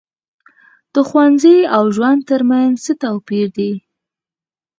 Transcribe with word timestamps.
د 0.93 0.95
ښوونځي 1.07 1.57
او 1.75 1.83
ژوند 1.95 2.21
تر 2.29 2.41
منځ 2.49 2.73
څه 2.85 2.93
توپیر 3.03 3.47
دی. 3.57 3.71